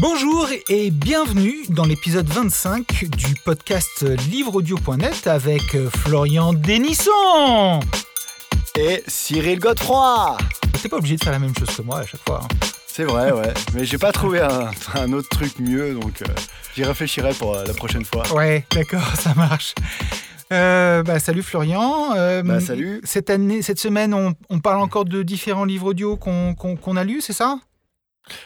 Bonjour 0.00 0.48
et 0.68 0.90
bienvenue 0.90 1.54
dans 1.70 1.84
l'épisode 1.84 2.26
25 2.28 3.06
du 3.16 3.34
podcast 3.44 4.04
livreaudio.net 4.30 5.26
avec 5.26 5.74
euh, 5.74 5.88
Florian 5.90 6.52
Denisson 6.52 7.80
et 8.78 9.02
Cyril 9.06 9.58
Godefroy. 9.58 10.36
T'es 10.82 10.88
pas 10.90 10.98
obligé 10.98 11.16
de 11.16 11.24
faire 11.24 11.32
la 11.32 11.38
même 11.38 11.54
chose 11.58 11.74
que 11.74 11.82
moi 11.82 12.00
à 12.00 12.06
chaque 12.06 12.20
fois. 12.26 12.40
hein. 12.44 12.48
C'est 12.86 13.04
vrai, 13.04 13.32
ouais. 13.32 13.52
Mais 13.74 13.84
j'ai 13.84 13.98
pas 13.98 14.12
trouvé 14.12 14.40
un, 14.40 14.70
un 14.94 15.12
autre 15.12 15.28
truc 15.30 15.58
mieux, 15.58 15.94
donc 15.94 16.22
euh, 16.22 16.26
j'y 16.74 16.84
réfléchirai 16.84 17.32
pour 17.34 17.54
euh, 17.54 17.64
la 17.64 17.74
prochaine 17.74 18.04
fois. 18.04 18.30
Ouais, 18.34 18.64
d'accord, 18.74 19.14
ça 19.18 19.34
marche. 19.34 19.74
Euh, 20.52 21.02
bah, 21.02 21.18
salut 21.18 21.42
Florian. 21.42 22.10
Bah, 22.44 22.60
salut. 22.60 23.00
Cette 23.04 23.30
année, 23.30 23.62
cette 23.62 23.80
semaine, 23.80 24.12
on, 24.14 24.34
on 24.50 24.60
parle 24.60 24.80
encore 24.80 25.04
de 25.06 25.22
différents 25.22 25.64
livres 25.64 25.88
audio 25.88 26.16
qu'on 26.16 26.96
a 26.96 27.04
lus, 27.04 27.20
c'est 27.22 27.32
ça? 27.32 27.58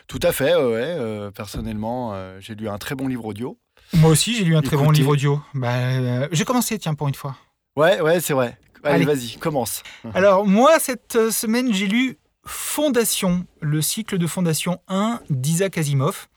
Tout 0.07 0.21
à 0.23 0.33
fait, 0.33 0.55
ouais. 0.55 0.61
Euh, 0.99 1.31
personnellement, 1.31 2.11
euh, 2.15 2.39
j'ai 2.41 2.55
lu 2.55 2.69
un 2.69 2.79
très 2.79 2.95
bon 2.95 3.09
livre 3.09 3.25
audio. 3.25 3.59
Moi 3.95 4.11
aussi, 4.11 4.35
j'ai 4.37 4.45
lu 4.45 4.57
un 4.57 4.63
très 4.63 4.77
bon 4.77 4.91
livre 4.91 5.11
audio. 5.13 5.41
Bah, 5.55 5.73
euh, 5.75 6.29
j'ai 6.33 6.45
commencé, 6.45 6.79
tiens, 6.79 6.95
pour 6.95 7.09
une 7.09 7.15
fois. 7.15 7.37
Ouais, 7.77 8.01
ouais, 8.01 8.21
c'est 8.21 8.35
vrai. 8.35 8.59
Allez, 8.85 8.97
Allez. 8.97 9.05
vas-y, 9.05 9.37
commence. 9.39 9.83
Alors, 10.15 10.47
moi, 10.47 10.79
cette 10.79 11.31
semaine, 11.31 11.73
j'ai 11.73 11.87
lu 11.87 12.19
Fondation, 12.47 13.47
le 13.61 13.83
cycle 13.83 14.17
de 14.19 14.27
Fondation 14.27 14.81
1 14.89 15.21
d'Isaac 15.31 15.77
Asimov. 15.79 16.29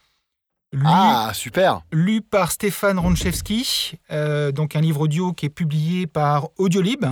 Lu, 0.74 0.82
Ah, 0.86 1.32
super. 1.36 1.82
lu 1.92 2.22
par 2.22 2.52
Stéphane 2.52 2.98
Ronchevski, 2.98 4.00
euh, 4.12 4.52
donc 4.52 4.76
un 4.76 4.82
livre 4.82 5.02
audio 5.02 5.32
qui 5.32 5.46
est 5.46 5.50
publié 5.50 6.08
par 6.08 6.50
Audiolib, 6.58 7.06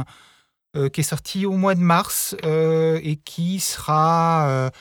euh, 0.76 0.90
qui 0.90 1.02
est 1.02 1.04
sorti 1.04 1.46
au 1.46 1.54
mois 1.54 1.76
de 1.76 1.80
mars 1.80 2.36
euh, 2.44 3.00
et 3.04 3.18
qui 3.18 3.60
sera 3.60 4.72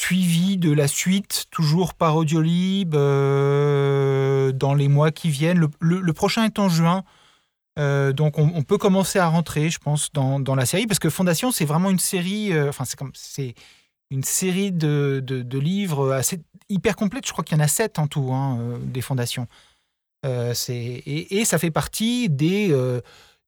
suivi 0.00 0.56
de 0.56 0.72
la 0.72 0.88
suite, 0.88 1.46
toujours 1.50 1.94
par 1.94 2.16
Audiolib, 2.16 2.94
euh, 2.94 4.52
dans 4.52 4.74
les 4.74 4.88
mois 4.88 5.10
qui 5.10 5.30
viennent. 5.30 5.68
Le, 5.80 6.12
prochain 6.12 6.44
est 6.44 6.58
en 6.58 6.68
juin. 6.68 7.04
Euh, 7.78 8.12
donc 8.12 8.38
on, 8.38 8.62
peut 8.62 8.78
commencer 8.78 9.18
à 9.18 9.28
rentrer, 9.28 9.68
je 9.68 9.78
pense, 9.78 10.12
dans, 10.12 10.54
la 10.54 10.66
série, 10.66 10.86
parce 10.86 10.98
que 10.98 11.10
Fondation, 11.10 11.50
c'est 11.50 11.64
vraiment 11.64 11.90
une 11.90 11.98
série, 11.98 12.52
euh, 12.52 12.68
enfin 12.70 12.84
c'est 12.84 12.96
comme 12.96 13.12
c'est 13.14 13.54
une 14.10 14.22
série 14.22 14.72
de, 14.72 15.58
livres 15.58 16.12
assez 16.12 16.40
hyper 16.68 16.96
complète. 16.96 17.26
Je 17.26 17.32
crois 17.32 17.44
qu'il 17.44 17.56
y 17.58 17.60
en 17.60 17.64
a 17.64 17.68
sept 17.68 17.98
en 17.98 18.06
tout, 18.06 18.32
hein, 18.32 18.78
des 18.82 19.02
fondations. 19.02 19.46
Et, 20.24 21.44
ça 21.44 21.58
fait 21.58 21.70
partie 21.70 22.28
des, 22.28 22.74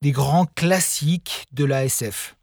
des 0.02 0.12
grands 0.12 0.46
classiques 0.46 1.46
de 1.52 1.64
la 1.64 1.84
SF. 1.84 2.37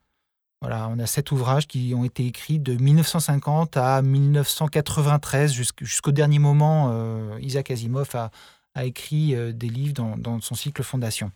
Voilà, 0.65 0.87
on 0.89 0.97
a 0.97 1.05
sept 1.05 1.31
ouvrages 1.31 1.67
qui 1.67 1.93
ont 1.95 2.03
été 2.03 2.25
écrits 2.25 2.57
de 2.57 2.73
1950 2.73 3.77
à 3.77 4.01
1993, 4.01 5.53
jusqu'- 5.53 5.85
jusqu'au 5.85 6.11
dernier 6.11 6.39
moment. 6.39 6.89
euh, 6.91 7.37
Isaac 7.39 7.69
Asimov 7.69 8.09
a, 8.15 8.31
a 8.73 8.85
écrit 8.85 9.35
euh, 9.35 9.51
des 9.51 9.69
livres 9.69 9.93
dans, 9.93 10.17
dans 10.17 10.41
son 10.41 10.55
cycle 10.55 10.81
Fondation. 10.81 11.31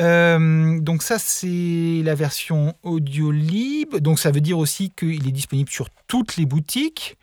Euh, 0.00 0.80
donc 0.80 1.04
ça, 1.04 1.20
c'est 1.20 2.02
la 2.02 2.16
version 2.16 2.74
audio 2.82 3.30
libre. 3.30 4.00
Donc 4.00 4.18
ça 4.18 4.32
veut 4.32 4.40
dire 4.40 4.58
aussi 4.58 4.90
qu'il 4.90 5.28
est 5.28 5.32
disponible 5.32 5.70
sur 5.70 5.88
toutes 6.08 6.36
les 6.36 6.44
boutiques. 6.44 7.16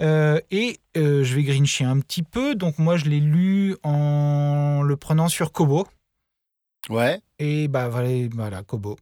Et 0.00 0.80
je 0.94 1.34
vais 1.34 1.42
grincher 1.42 1.84
un 1.84 2.00
petit 2.00 2.22
peu. 2.22 2.54
Donc 2.54 2.78
moi, 2.78 2.96
je 2.96 3.04
l'ai 3.04 3.20
lu 3.20 3.76
en 3.82 4.80
le 4.82 4.96
prenant 4.96 5.28
sur 5.28 5.52
Kobo. 5.52 5.86
Ouais. 6.88 7.20
Et 7.38 7.68
bah 7.68 7.88
voilà, 7.88 8.28
voilà 8.32 8.62
Kobo. 8.62 8.96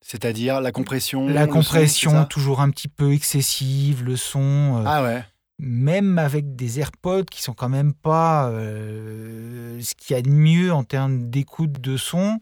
C'est-à-dire 0.00 0.60
la 0.60 0.72
compression. 0.72 1.28
La 1.28 1.46
son, 1.46 1.52
compression 1.52 2.24
toujours 2.24 2.60
un 2.60 2.70
petit 2.70 2.88
peu 2.88 3.12
excessive, 3.12 4.02
le 4.02 4.16
son, 4.16 4.78
euh, 4.78 4.84
Ah 4.86 5.02
ouais. 5.02 5.24
même 5.58 6.18
avec 6.18 6.56
des 6.56 6.80
AirPods 6.80 7.24
qui 7.24 7.42
sont 7.42 7.52
quand 7.52 7.68
même 7.68 7.92
pas 7.92 8.48
euh, 8.48 9.78
ce 9.80 9.94
qu'il 9.94 10.16
y 10.16 10.18
a 10.18 10.22
de 10.22 10.30
mieux 10.30 10.72
en 10.72 10.84
termes 10.84 11.28
d'écoute 11.30 11.80
de 11.80 11.96
son. 11.96 12.40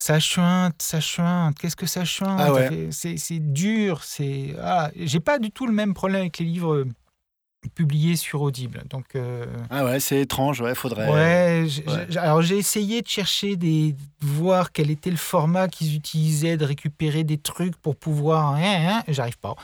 Ça 0.00 0.20
chuinte, 0.20 0.80
ça 0.80 1.00
chuinte. 1.00 1.58
Qu'est-ce 1.58 1.76
que 1.76 1.86
ça 1.86 2.04
chuinte? 2.04 2.40
Ah 2.40 2.52
ouais. 2.52 2.88
C'est 2.90 3.40
dur. 3.40 4.04
C'est 4.04 4.54
ah, 4.60 4.90
j'ai 4.96 5.20
pas 5.20 5.38
du 5.38 5.50
tout 5.50 5.66
le 5.66 5.72
même 5.72 5.94
problème 5.94 6.20
avec 6.22 6.38
les 6.38 6.46
livres 6.46 6.84
publiés 7.74 8.16
sur 8.16 8.40
Audible. 8.42 8.84
Donc 8.88 9.14
euh, 9.16 9.44
Ah 9.70 9.84
ouais, 9.84 10.00
c'est 10.00 10.20
étrange, 10.20 10.60
ouais, 10.60 10.74
faudrait. 10.74 11.08
Ouais, 11.10 11.66
ouais. 11.86 12.16
alors 12.16 12.40
j'ai 12.42 12.56
essayé 12.56 13.02
de 13.02 13.08
chercher 13.08 13.56
des 13.56 13.92
de 13.92 14.26
voir 14.26 14.72
quel 14.72 14.90
était 14.90 15.10
le 15.10 15.16
format 15.16 15.68
qu'ils 15.68 15.94
utilisaient, 15.96 16.56
de 16.56 16.64
récupérer 16.64 17.24
des 17.24 17.38
trucs 17.38 17.76
pour 17.76 17.96
pouvoir. 17.96 18.54
Hein, 18.54 18.62
hein, 18.62 19.02
J'arrive 19.08 19.38
pas. 19.38 19.54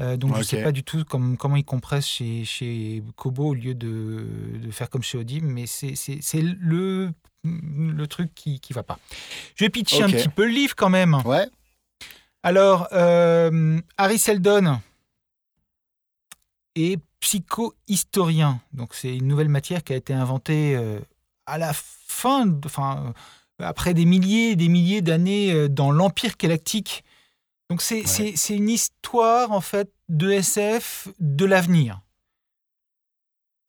Euh, 0.00 0.16
donc 0.16 0.34
je 0.34 0.40
Ok. 0.40 0.44
sais 0.46 0.62
pas 0.62 0.72
du 0.72 0.82
tout 0.82 1.04
comme- 1.04 1.36
comment 1.36 1.54
ils 1.56 1.64
compressent 1.64 2.08
chez, 2.08 2.44
chez 2.44 3.02
Kobo 3.16 3.48
au 3.50 3.54
lieu 3.54 3.74
de, 3.74 4.26
de 4.62 4.70
faire 4.72 4.90
comme 4.90 5.02
chez 5.04 5.18
Audible, 5.18 5.46
mais 5.46 5.66
c'est 5.66 5.94
le, 6.42 7.10
le 7.44 8.06
truc 8.08 8.34
qui, 8.34 8.58
qui 8.58 8.72
va 8.72 8.82
pas. 8.82 8.98
Je 9.54 9.64
vais 9.64 9.70
pitcher 9.70 10.02
un 10.02 10.08
petit 10.10 10.28
peu 10.28 10.44
le 10.46 10.50
livre 10.52 10.74
quand 10.76 10.90
même. 10.90 11.14
Ouais. 11.24 11.46
Alors, 12.42 12.88
euh, 12.92 13.80
Harry 13.96 14.18
Seldon 14.18 14.78
est 16.74 17.00
psychohistorien. 17.24 18.60
Donc, 18.74 18.94
c'est 18.94 19.16
une 19.16 19.26
nouvelle 19.26 19.48
matière 19.48 19.82
qui 19.82 19.94
a 19.94 19.96
été 19.96 20.12
inventée 20.12 20.76
euh, 20.76 21.00
à 21.46 21.56
la 21.56 21.72
fin, 21.72 22.44
de- 22.46 22.66
enfin, 22.66 23.14
euh, 23.60 23.64
après 23.64 23.94
des 23.94 24.04
milliers 24.04 24.50
et 24.50 24.56
des 24.56 24.68
milliers 24.68 25.00
d'années 25.00 25.50
euh, 25.52 25.68
dans 25.68 25.90
l'Empire 25.90 26.36
galactique. 26.38 27.02
Donc, 27.70 27.80
c'est 27.80 28.04
Ouais. 28.18 28.34
une 28.56 28.68
histoire, 28.68 29.52
en 29.52 29.62
fait, 29.62 29.90
de 30.10 30.30
SF 30.30 31.08
de 31.18 31.46
l'avenir. 31.46 32.00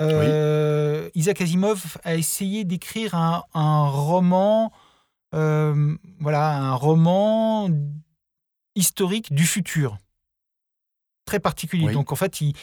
Euh, 0.02 1.10
Isaac 1.16 1.40
Asimov 1.40 1.98
a 2.04 2.16
essayé 2.16 2.66
d'écrire 2.66 3.16
un, 3.16 3.44
un 3.54 3.88
roman, 3.88 4.74
euh, 5.34 5.96
voilà, 6.20 6.58
un 6.58 6.74
roman 6.76 7.70
historique 8.76 9.32
du 9.34 9.46
futur, 9.46 9.98
très 11.24 11.40
particulier. 11.40 11.86
Oui. 11.88 11.94
Donc 11.94 12.12
en 12.12 12.18
fait, 12.18 12.42
il, 12.42 12.54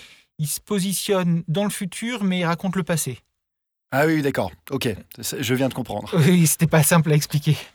il 0.42 0.48
se 0.48 0.60
positionne 0.60 1.44
dans 1.46 1.62
le 1.62 1.70
futur, 1.70 2.24
mais 2.24 2.40
il 2.40 2.44
raconte 2.44 2.74
le 2.74 2.82
passé. 2.82 3.20
Ah 3.92 4.06
oui, 4.06 4.22
d'accord. 4.22 4.50
Ok, 4.70 4.88
je 5.38 5.54
viens 5.54 5.68
de 5.68 5.74
comprendre. 5.74 6.10
Oui, 6.18 6.48
c'était 6.48 6.66
pas 6.66 6.82
simple 6.82 7.12
à 7.12 7.14
expliquer. 7.14 7.56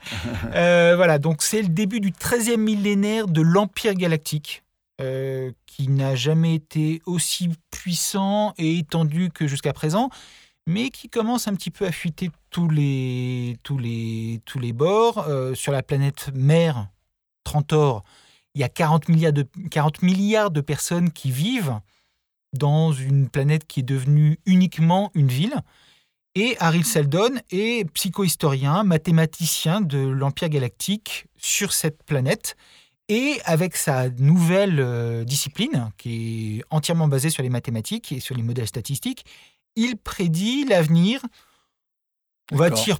Euh, 0.53 0.95
voilà, 0.95 1.17
donc 1.17 1.43
c'est 1.43 1.61
le 1.61 1.69
début 1.69 1.99
du 1.99 2.11
13e 2.11 2.57
millénaire 2.57 3.27
de 3.27 3.41
l'Empire 3.41 3.93
galactique, 3.93 4.63
euh, 4.99 5.51
qui 5.65 5.87
n'a 5.87 6.15
jamais 6.15 6.55
été 6.55 7.01
aussi 7.05 7.51
puissant 7.71 8.53
et 8.57 8.79
étendu 8.79 9.29
que 9.29 9.47
jusqu'à 9.47 9.73
présent, 9.73 10.09
mais 10.65 10.89
qui 10.89 11.09
commence 11.09 11.47
un 11.47 11.53
petit 11.53 11.71
peu 11.71 11.85
à 11.85 11.91
fuiter 11.91 12.31
tous 12.49 12.69
les, 12.69 13.57
tous 13.63 13.77
les, 13.77 14.41
tous 14.45 14.59
les 14.59 14.73
bords. 14.73 15.25
Euh, 15.27 15.53
sur 15.53 15.71
la 15.71 15.83
planète 15.83 16.31
mère, 16.33 16.87
Trantor, 17.43 18.03
il 18.55 18.61
y 18.61 18.63
a 18.63 18.69
40 18.69 19.07
milliards, 19.07 19.33
de, 19.33 19.47
40 19.71 20.01
milliards 20.01 20.51
de 20.51 20.61
personnes 20.61 21.11
qui 21.11 21.31
vivent 21.31 21.79
dans 22.57 22.91
une 22.91 23.29
planète 23.29 23.65
qui 23.67 23.81
est 23.81 23.83
devenue 23.83 24.39
uniquement 24.45 25.11
une 25.13 25.27
ville. 25.27 25.55
Et 26.35 26.55
Harry 26.59 26.83
Seldon 26.83 27.31
est 27.49 27.89
psychohistorien, 27.93 28.83
mathématicien 28.83 29.81
de 29.81 29.97
l'Empire 29.97 30.49
galactique 30.49 31.25
sur 31.37 31.73
cette 31.73 32.03
planète. 32.03 32.55
Et 33.09 33.39
avec 33.45 33.75
sa 33.75 34.09
nouvelle 34.09 34.79
euh, 34.79 35.23
discipline, 35.23 35.91
qui 35.97 36.59
est 36.59 36.63
entièrement 36.69 37.07
basée 37.07 37.29
sur 37.29 37.41
les 37.41 37.49
mathématiques 37.49 38.11
et 38.11 38.19
sur 38.19 38.35
les 38.35 38.43
modèles 38.43 38.67
statistiques, 38.67 39.25
il 39.75 39.95
prédit 39.97 40.65
l'avenir, 40.65 41.21
on 42.51 42.57
va 42.57 42.69
dire 42.69 42.99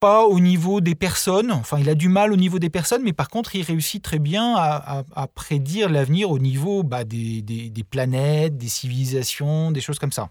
pas 0.00 0.24
au 0.24 0.40
niveau 0.40 0.80
des 0.80 0.94
personnes, 0.94 1.50
enfin 1.50 1.78
il 1.78 1.88
a 1.88 1.94
du 1.94 2.08
mal 2.08 2.32
au 2.32 2.36
niveau 2.36 2.58
des 2.58 2.70
personnes, 2.70 3.02
mais 3.02 3.12
par 3.12 3.28
contre 3.28 3.54
il 3.56 3.62
réussit 3.62 4.02
très 4.02 4.18
bien 4.18 4.54
à, 4.56 5.26
prédire 5.34 5.88
l'avenir 5.88 6.30
au 6.30 6.38
niveau 6.38 6.82
bah, 6.82 7.04
des 7.04 7.86
planètes, 7.90 8.56
des 8.56 8.68
civilisations, 8.68 9.70
des 9.70 9.80
choses 9.80 9.98
comme 9.98 10.12
ça. 10.12 10.30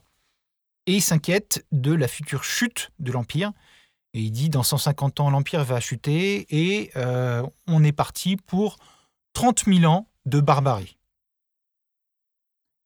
Et 0.88 0.94
il 0.94 1.02
s'inquiète 1.02 1.66
de 1.72 1.94
la 1.94 2.08
future 2.08 2.44
chute 2.44 2.92
de 3.00 3.12
l'Empire. 3.12 3.52
Et 4.14 4.22
il 4.22 4.32
dit 4.32 4.50
dans 4.50 4.64
150 4.64 5.20
ans 5.20 5.30
l'Empire 5.30 5.64
va 5.64 5.80
chuter 5.82 6.48
et 6.50 6.92
euh, 6.96 7.46
on 7.68 7.84
est 7.84 7.92
parti 7.92 8.38
pour 8.38 8.78
30 9.34 9.66
000 9.66 9.84
ans 9.92 10.08
de 10.26 10.40
barbarie. 10.40 10.98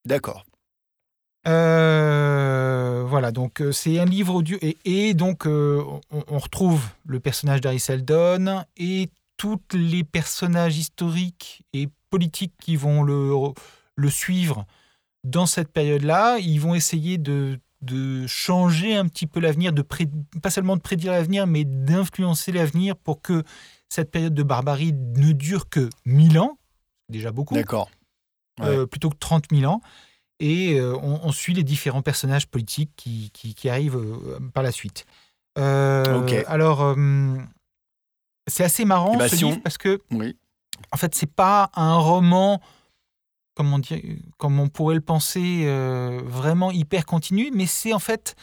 D'accord. 0.05 0.43
Euh, 1.47 3.03
voilà, 3.07 3.31
donc 3.31 3.61
euh, 3.61 3.71
c'est 3.71 3.99
un 3.99 4.05
livre 4.05 4.35
audio. 4.35 4.57
Et, 4.61 4.77
et 4.85 5.13
donc, 5.13 5.45
euh, 5.45 5.83
on, 6.11 6.23
on 6.27 6.37
retrouve 6.39 6.83
le 7.05 7.19
personnage 7.19 7.61
d'Harry 7.61 7.79
Seldon 7.79 8.63
et 8.77 9.09
tous 9.37 9.59
les 9.73 10.03
personnages 10.03 10.77
historiques 10.77 11.63
et 11.73 11.89
politiques 12.09 12.53
qui 12.61 12.75
vont 12.75 13.03
le, 13.03 13.31
le 13.95 14.09
suivre 14.09 14.65
dans 15.23 15.45
cette 15.45 15.71
période-là. 15.71 16.37
Ils 16.39 16.59
vont 16.59 16.75
essayer 16.75 17.17
de, 17.17 17.59
de 17.81 18.27
changer 18.27 18.95
un 18.95 19.07
petit 19.07 19.27
peu 19.27 19.39
l'avenir, 19.39 19.73
de 19.73 19.81
pré- 19.81 20.09
pas 20.41 20.49
seulement 20.51 20.75
de 20.75 20.81
prédire 20.81 21.11
l'avenir, 21.13 21.47
mais 21.47 21.63
d'influencer 21.63 22.51
l'avenir 22.51 22.95
pour 22.95 23.21
que 23.21 23.43
cette 23.89 24.11
période 24.11 24.33
de 24.33 24.43
barbarie 24.43 24.93
ne 24.93 25.31
dure 25.33 25.69
que 25.69 25.89
1000 26.05 26.39
ans, 26.39 26.57
déjà 27.09 27.31
beaucoup 27.31 27.55
D'accord. 27.55 27.89
Ouais. 28.59 28.67
euh, 28.67 28.85
plutôt 28.85 29.09
que 29.09 29.17
30 29.17 29.45
000 29.51 29.71
ans. 29.71 29.81
Et 30.43 30.79
euh, 30.79 30.95
on, 31.03 31.19
on 31.23 31.31
suit 31.31 31.53
les 31.53 31.63
différents 31.63 32.01
personnages 32.01 32.47
politiques 32.47 32.89
qui, 32.95 33.29
qui, 33.31 33.53
qui 33.53 33.69
arrivent 33.69 33.95
euh, 33.97 34.39
par 34.53 34.63
la 34.63 34.71
suite. 34.71 35.05
Euh. 35.59 36.43
Alors, 36.47 36.95
c'est 38.47 38.63
assez 38.63 38.85
marrant 38.85 39.11
Eh 39.15 39.17
ben, 39.17 39.27
ce 39.27 39.35
si 39.37 39.45
on- 39.45 39.49
livre 39.49 39.61
parce 39.61 39.77
que 39.77 40.01
Oui. 40.11 40.35
en 40.91 40.97
fait, 40.97 41.13
c'est 41.13 41.31
pas 41.31 41.69
un 41.75 41.95
roman, 41.95 42.59
comment 43.55 43.77
dire, 43.79 43.99
comme 44.37 44.59
on 44.59 44.67
pourrait 44.69 44.95
le 44.95 45.01
penser, 45.01 45.63
euh, 45.65 46.21
vraiment 46.25 46.71
hyper 46.71 47.05
continu, 47.05 47.51
mais 47.53 47.67
c'est 47.67 47.93
en 47.93 47.99
fait 47.99 48.35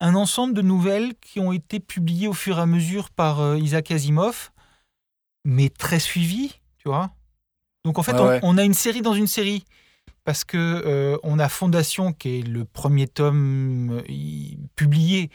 un 0.00 0.14
ensemble 0.14 0.54
de 0.54 0.62
nouvelles 0.62 1.14
qui 1.20 1.40
ont 1.40 1.52
été 1.52 1.80
publiées 1.80 2.28
au 2.28 2.32
fur 2.32 2.58
et 2.58 2.62
à 2.62 2.66
mesure 2.66 3.10
par 3.10 3.40
euh, 3.40 3.58
Isaac 3.58 3.90
Asimov, 3.90 4.50
mais 5.44 5.68
très 5.68 5.98
suivies, 6.00 6.60
tu 6.78 6.88
vois. 6.88 7.10
Donc 7.84 7.98
en 7.98 8.02
fait, 8.02 8.12
Ouais, 8.12 8.38
on, 8.42 8.54
on 8.54 8.58
a 8.58 8.62
une 8.64 8.74
série 8.74 9.02
dans 9.02 9.14
une 9.14 9.26
série. 9.26 9.64
Parce 10.24 10.44
que 10.44 10.56
euh, 10.58 11.16
on 11.22 11.38
a 11.38 11.48
Fondation, 11.48 12.12
qui 12.12 12.38
est 12.38 12.42
le 12.42 12.64
premier 12.64 13.08
tome 13.08 14.02
euh, 14.08 14.56
publié 14.76 15.30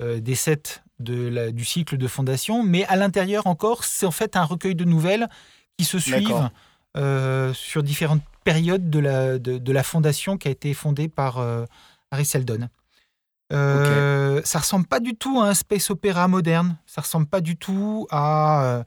euh, 0.00 0.20
des 0.20 0.34
sept 0.36 0.82
de 1.00 1.28
la- 1.28 1.50
du 1.50 1.64
cycle 1.64 1.96
de 1.96 2.06
Fondation, 2.06 2.62
mais 2.62 2.84
à 2.86 2.96
l'intérieur 2.96 3.46
encore, 3.46 3.84
c'est 3.84 4.06
en 4.06 4.10
fait 4.12 4.36
un 4.36 4.44
recueil 4.44 4.74
de 4.74 4.84
nouvelles 4.84 5.28
qui 5.76 5.84
se 5.84 5.98
suivent 5.98 6.50
sur 7.54 7.82
différentes 7.82 8.22
périodes 8.44 8.90
de 8.90 8.98
la, 8.98 9.38
de, 9.38 9.58
de 9.58 9.72
la 9.72 9.82
fondation 9.84 10.36
qui 10.36 10.48
a 10.48 10.50
été 10.50 10.74
fondée 10.74 11.08
par 11.08 11.38
Harry 12.10 12.24
Seldon. 12.24 12.68
Euh, 13.52 14.40
Ça 14.44 14.58
ressemble 14.58 14.86
pas 14.86 15.00
du 15.00 15.14
tout 15.14 15.40
à 15.40 15.48
un 15.48 15.54
space 15.54 15.90
opéra 15.90 16.26
moderne. 16.28 16.76
Ça 16.86 17.00
ressemble 17.02 17.26
pas 17.26 17.40
du 17.40 17.56
tout 17.56 18.06
à 18.10 18.84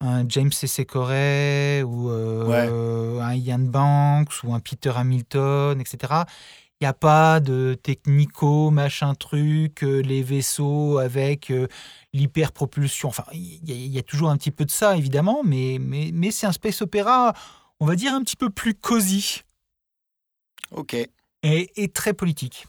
un 0.00 0.26
James 0.28 0.52
C.C. 0.52 0.84
Corey 0.86 1.82
ou 1.82 2.10
euh, 2.10 3.20
un 3.20 3.34
Ian 3.34 3.58
Banks 3.58 4.42
ou 4.44 4.54
un 4.54 4.60
Peter 4.60 4.92
Hamilton, 4.96 5.80
etc. 5.80 6.24
Il 6.80 6.84
n'y 6.84 6.88
a 6.88 6.94
pas 6.94 7.40
de 7.40 7.74
technico, 7.82 8.70
machin 8.70 9.14
truc, 9.14 9.84
euh, 9.84 10.00
les 10.00 10.22
vaisseaux 10.22 10.96
avec 10.96 11.50
euh, 11.50 11.68
l'hyperpropulsion. 12.14 13.10
Enfin, 13.10 13.24
il 13.34 13.68
y, 13.68 13.72
a- 13.72 13.74
il 13.74 13.92
y 13.92 13.98
a 13.98 14.02
toujours 14.02 14.30
un 14.30 14.36
petit 14.38 14.50
peu 14.50 14.64
de 14.64 14.70
ça, 14.70 14.96
évidemment, 14.96 15.42
mais, 15.44 15.76
mais, 15.78 16.10
mais 16.14 16.30
c'est 16.30 16.46
un 16.46 16.52
space 16.52 16.80
opéra, 16.80 17.34
on 17.80 17.86
va 17.86 17.96
dire, 17.96 18.14
un 18.14 18.22
petit 18.22 18.36
peu 18.36 18.48
plus 18.48 18.74
cosy 18.74 19.42
Ok. 20.70 20.94
et, 20.94 21.10
et 21.82 21.88
très 21.88 22.14
politique. 22.14 22.66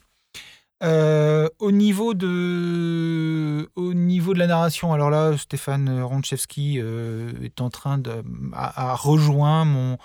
Euh, 0.84 1.31
au, 1.60 1.72
niveau 1.72 2.14
de, 2.14 3.70
au 3.76 3.94
niveau 3.94 4.34
de 4.34 4.40
la 4.40 4.48
narration, 4.48 4.94
alors 4.94 5.10
là, 5.10 5.38
Stéphane 5.38 6.02
Ronchevski 6.02 6.80
euh, 6.80 7.32
est 7.44 7.62
en 7.62 7.70
train 7.70 7.98
de. 7.98 8.24
a, 8.54 8.92
a 8.92 8.96
rejoint 8.96 9.66
mon, 9.66 9.98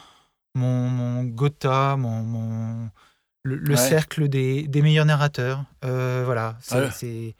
mon, 0.54 0.88
mon 0.88 1.24
Gotha, 1.24 1.96
mon, 1.96 2.22
mon- 2.22 2.90
le, 3.42 3.56
le 3.56 3.70
Ouais. 3.74 3.76
cercle 3.76 4.28
des, 4.28 4.66
des 4.68 4.82
meilleurs 4.82 5.04
narrateurs. 5.06 5.64
Euh, 5.84 6.22
voilà, 6.24 6.56
c'est 6.60 7.34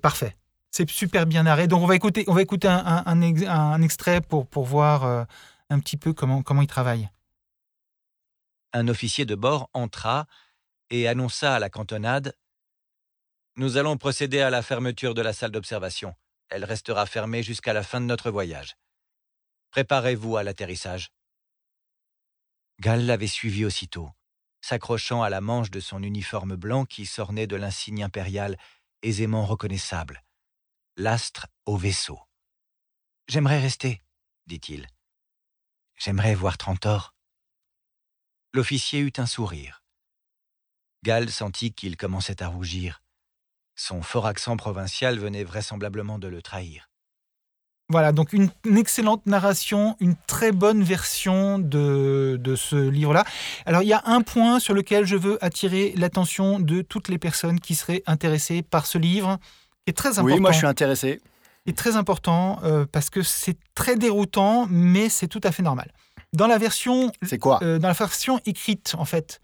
parfait. 0.00 0.36
C'est 0.70 0.88
super 0.90 1.26
bien 1.26 1.44
narré. 1.44 1.66
Donc, 1.66 1.82
on 1.82 1.86
va 1.86 1.96
écouter, 1.96 2.24
on 2.28 2.34
va 2.34 2.42
écouter 2.42 2.68
un, 2.68 2.84
un- 2.84 3.02
un 3.06 3.20
ex- 3.22 3.46
un 3.48 3.80
extrait 3.82 4.20
pour, 4.20 4.46
pour 4.46 4.64
voir 4.66 5.04
euh, 5.04 5.24
un 5.70 5.80
petit 5.80 5.96
peu 5.96 6.12
comment, 6.12 6.42
comment 6.42 6.62
il 6.62 6.66
travaille. 6.68 7.08
un 8.74 8.86
officier 8.88 9.24
de 9.24 9.34
bord 9.34 9.70
entra 9.72 10.26
et 10.90 11.08
annonça 11.08 11.54
à 11.54 11.58
la 11.58 11.70
cantonade 11.70 12.34
Nous 13.58 13.76
allons 13.76 13.96
procéder 13.96 14.40
à 14.40 14.50
la 14.50 14.62
fermeture 14.62 15.14
de 15.14 15.20
la 15.20 15.32
salle 15.32 15.50
d'observation. 15.50 16.14
Elle 16.48 16.64
restera 16.64 17.06
fermée 17.06 17.42
jusqu'à 17.42 17.72
la 17.72 17.82
fin 17.82 18.00
de 18.00 18.06
notre 18.06 18.30
voyage. 18.30 18.76
Préparez-vous 19.72 20.36
à 20.36 20.44
l'atterrissage. 20.44 21.10
Gall 22.78 23.04
l'avait 23.04 23.26
suivi 23.26 23.64
aussitôt, 23.64 24.12
s'accrochant 24.60 25.24
à 25.24 25.28
la 25.28 25.40
manche 25.40 25.72
de 25.72 25.80
son 25.80 26.04
uniforme 26.04 26.54
blanc 26.54 26.84
qui 26.84 27.04
s'ornait 27.04 27.48
de 27.48 27.56
l'insigne 27.56 28.04
impérial 28.04 28.56
aisément 29.02 29.44
reconnaissable. 29.44 30.22
L'astre 30.96 31.48
au 31.66 31.76
vaisseau. 31.76 32.20
J'aimerais 33.26 33.58
rester, 33.58 34.04
dit-il. 34.46 34.86
J'aimerais 35.96 36.36
voir 36.36 36.58
Trantor. 36.58 37.12
L'officier 38.52 39.00
eut 39.00 39.12
un 39.16 39.26
sourire. 39.26 39.82
Gall 41.02 41.28
sentit 41.28 41.74
qu'il 41.74 41.96
commençait 41.96 42.40
à 42.40 42.46
rougir. 42.46 43.02
Son 43.80 44.02
fort 44.02 44.26
accent 44.26 44.56
provincial 44.56 45.18
venait 45.20 45.44
vraisemblablement 45.44 46.18
de 46.18 46.26
le 46.26 46.42
trahir. 46.42 46.90
Voilà, 47.90 48.10
donc 48.12 48.32
une, 48.32 48.50
une 48.66 48.76
excellente 48.76 49.24
narration, 49.24 49.96
une 50.00 50.16
très 50.26 50.50
bonne 50.50 50.82
version 50.82 51.60
de, 51.60 52.36
de 52.38 52.56
ce 52.56 52.74
livre-là. 52.74 53.24
Alors, 53.64 53.82
il 53.82 53.88
y 53.88 53.92
a 53.92 54.02
un 54.04 54.20
point 54.20 54.58
sur 54.58 54.74
lequel 54.74 55.06
je 55.06 55.16
veux 55.16 55.42
attirer 55.42 55.94
l'attention 55.96 56.58
de 56.58 56.82
toutes 56.82 57.08
les 57.08 57.18
personnes 57.18 57.60
qui 57.60 57.76
seraient 57.76 58.02
intéressées 58.06 58.62
par 58.62 58.84
ce 58.84 58.98
livre, 58.98 59.38
qui 59.86 59.90
est 59.90 59.96
très 59.96 60.18
important. 60.18 60.34
Oui, 60.34 60.40
moi 60.40 60.50
je 60.50 60.58
suis 60.58 60.66
intéressé. 60.66 61.20
est 61.66 61.78
très 61.78 61.96
important 61.96 62.58
euh, 62.64 62.84
parce 62.90 63.10
que 63.10 63.22
c'est 63.22 63.56
très 63.74 63.94
déroutant, 63.96 64.66
mais 64.68 65.08
c'est 65.08 65.28
tout 65.28 65.40
à 65.44 65.52
fait 65.52 65.62
normal. 65.62 65.92
Dans 66.34 66.48
la 66.48 66.58
version, 66.58 67.12
C'est 67.22 67.38
quoi? 67.38 67.60
Euh, 67.62 67.78
dans 67.78 67.88
la 67.88 67.94
version 67.94 68.40
écrite, 68.44 68.96
en 68.98 69.04
fait, 69.06 69.40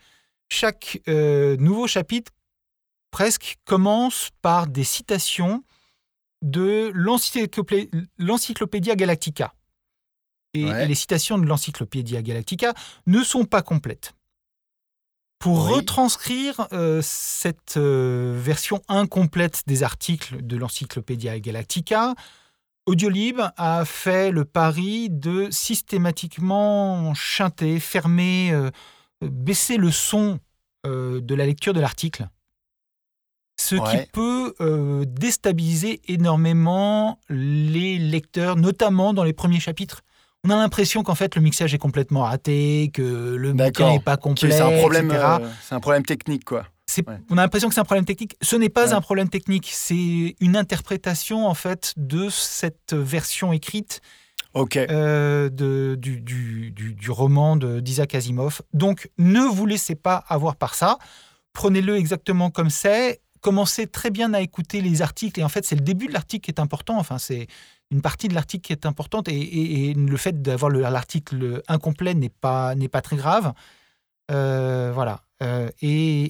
chaque 0.51 1.01
euh, 1.09 1.57
nouveau 1.57 1.87
chapitre 1.87 2.31
presque 3.19 3.59
commence 3.65 4.31
par 4.43 4.67
des 4.67 4.83
citations 4.83 5.63
de 6.43 6.91
l'encyclopé- 6.95 7.89
l'Encyclopédia 8.19 8.97
Galactica. 8.97 9.55
Et, 10.53 10.65
Ouais. 10.65 10.89
les 10.89 10.97
citations 10.97 11.39
de 11.39 11.47
l'Encyclopédia 11.47 12.23
Galactica 12.23 12.75
ne 13.07 13.23
sont 13.23 13.45
pas 13.45 13.63
complètes. 13.63 14.15
Pour 15.39 15.67
Oui. 15.67 15.75
retranscrire 15.75 16.67
euh, 16.73 17.01
cette 17.05 17.77
euh, 17.77 18.37
version 18.37 18.83
incomplète 18.89 19.63
des 19.69 19.85
articles 19.85 20.43
de 20.45 20.57
l'Encyclopédia 20.57 21.39
Galactica, 21.39 22.17
Audiolib 22.87 23.41
a 23.57 23.85
fait 23.85 24.33
le 24.33 24.45
pari 24.45 25.09
de 25.09 25.49
systématiquement 25.53 27.15
chanter, 27.15 27.79
fermer, 27.79 28.51
euh, 28.51 28.73
baisser 29.23 29.77
le 29.77 29.93
son 29.93 30.41
de 30.85 31.35
la 31.35 31.47
lecture 31.47 31.73
de 31.75 31.81
l'article. 31.81 32.29
Ce 33.65 33.77
qui 33.77 34.07
peut 34.13 34.55
euh, 34.61 35.05
déstabiliser 35.07 36.01
énormément 36.09 37.19
les 37.29 37.99
lecteurs, 37.99 38.57
notamment 38.57 39.15
dans 39.15 39.25
les 39.25 39.33
premiers 39.33 39.61
chapitres. 39.61 40.03
On 40.47 40.51
a 40.51 40.57
l'impression 40.57 41.03
qu'en 41.03 41.15
fait 41.15 41.37
le 41.37 41.43
mixage 41.43 41.73
est 41.73 41.79
complètement 41.79 42.23
raté, 42.25 42.91
que 42.93 43.03
le 43.35 43.53
bouquin 43.55 43.93
n'est 43.93 44.01
pas 44.01 44.17
complet, 44.19 44.51
C'est 44.51 44.61
un 44.61 44.77
problème, 44.79 45.07
etc. 45.11 45.25
euh, 45.41 45.49
c'est 45.63 45.75
un 45.75 45.81
problème 45.81 46.05
technique 46.05 46.45
quoi. 46.45 46.67
Ouais. 46.99 47.19
On 47.31 47.39
a 47.39 47.43
l'impression 47.43 47.69
que 47.69 47.75
c'est 47.75 47.81
un 47.81 47.85
problème 47.85 48.05
technique. 48.05 48.37
Ce 48.43 48.55
n'est 48.57 48.69
pas 48.69 48.89
Ouais. 48.89 48.93
un 48.93 49.01
problème 49.01 49.31
technique, 49.31 49.71
c'est 49.73 50.37
une 50.39 50.55
interprétation 50.57 51.47
en 51.49 51.55
fait 51.55 51.95
de 51.97 52.29
cette 52.29 52.93
version 52.93 53.53
écrite 53.55 54.01
euh, 54.91 55.49
de- 55.49 55.97
du, 55.99 56.21
du- 56.21 56.71
du- 56.73 56.95
du 56.95 57.11
roman 57.11 57.57
de- 57.57 57.81
d'Isaac 57.81 58.15
Asimov. 58.15 58.61
Donc 58.75 59.11
ne 59.19 59.41
vous 59.41 59.65
laissez 59.67 59.95
pas 59.95 60.23
avoir 60.29 60.57
par 60.57 60.75
ça. 60.75 60.99
Prenez-le 61.55 61.97
exactement 61.97 62.51
comme 62.51 62.71
c'est. 62.71 63.21
Commencez 63.45 63.87
très 63.87 64.11
bien 64.11 64.33
à 64.33 64.41
écouter 64.41 64.81
les 64.81 65.03
articles. 65.03 65.39
Et 65.39 65.45
en 65.45 65.51
fait, 65.51 65.67
c'est 65.67 65.75
le 65.77 65.83
début 65.83 66.07
de 66.07 66.13
l'article 66.15 66.45
qui 66.47 66.51
est 66.51 66.59
important. 66.61 66.97
Enfin, 66.99 67.19
c'est 67.19 67.47
une 67.91 68.01
partie 68.01 68.29
de 68.29 68.35
l'article 68.35 68.63
qui 68.67 68.73
est 68.73 68.87
importante. 68.87 69.29
Et, 69.29 69.35
et- 69.39 69.91
et 69.91 69.95
le 69.95 70.17
fait 70.17 70.41
d'avoir 70.41 70.71
le- 70.71 70.81
l'article 70.81 71.63
incomplet 71.69 72.15
n'est 72.15 72.31
pas, 72.31 72.75
n'est 72.75 72.89
pas 72.89 73.03
très 73.03 73.17
grave. 73.17 73.53
Euh, 74.31 74.91
voilà. 74.95 75.21
Euh, 75.43 75.69
et, 75.83 76.29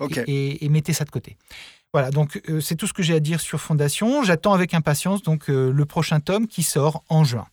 mettez 0.68 0.92
ça 0.92 1.04
de 1.04 1.10
côté. 1.10 1.36
Voilà, 1.92 2.10
donc 2.10 2.42
euh, 2.48 2.60
c'est 2.60 2.74
tout 2.74 2.88
ce 2.88 2.92
que 2.92 3.04
j'ai 3.04 3.14
à 3.14 3.20
dire 3.20 3.40
sur 3.40 3.60
Fondation. 3.60 4.24
J'attends 4.24 4.52
avec 4.52 4.74
impatience 4.74 5.22
donc 5.22 5.46
le 5.46 5.84
prochain 5.84 6.18
tome 6.18 6.48
qui 6.48 6.64
sort 6.64 7.04
en 7.08 7.22
juin. 7.22 7.46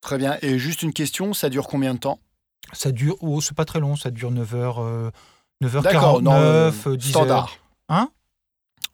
Très 0.00 0.16
bien. 0.16 0.38
Et 0.40 0.58
juste 0.58 0.82
une 0.82 0.94
question, 0.94 1.34
ça 1.34 1.50
dure 1.50 1.66
combien 1.66 1.92
de 1.92 1.98
temps? 1.98 2.18
Ça 2.72 2.90
dure, 2.92 3.16
oh, 3.20 3.42
c'est 3.42 3.54
pas 3.54 3.66
très 3.66 3.80
long, 3.80 3.96
ça 3.96 4.10
dure 4.10 4.32
9h, 4.32 4.76
euh, 4.78 5.10
9h49, 5.62 5.82
D'accord, 5.82 6.22
non, 6.22 6.32
euh, 6.32 6.70
10 6.96 7.10
standard. 7.10 7.58
Hein? 7.90 8.08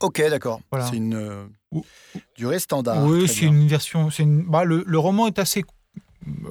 Ok, 0.02 0.20
d'accord. 0.28 0.60
Voilà. 0.70 0.86
C'est 0.86 0.96
une 0.96 1.14
euh, 1.14 1.46
Ou- 1.70 1.84
durée 2.36 2.58
standard. 2.58 3.04
oui, 3.04 3.28
c'est 3.28 3.46
une 3.46 3.66
version. 3.68 4.10
c'est 4.10 4.24
Une, 4.24 4.42
bah, 4.42 4.64
le, 4.64 4.82
le 4.86 4.98
roman 4.98 5.26
est 5.26 5.38
assez, 5.38 5.64